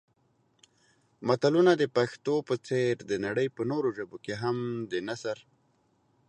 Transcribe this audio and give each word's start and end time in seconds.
متلونه 1.27 1.71
د 1.77 1.83
پښتو 1.95 2.35
په 2.47 2.55
څېر 2.67 2.93
د 3.09 3.11
نړۍ 3.25 3.47
په 3.55 3.61
نورو 3.71 3.89
ژبو 3.97 4.17
کې 4.25 4.33
هم 4.43 4.57
د 4.91 4.93
نثر 5.07 5.37